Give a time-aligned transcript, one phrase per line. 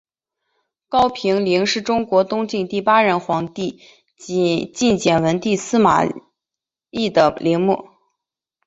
[0.89, 3.79] 高平陵是中国东晋第八任皇帝
[4.17, 6.03] 晋简文帝司马
[6.89, 7.87] 昱的陵墓。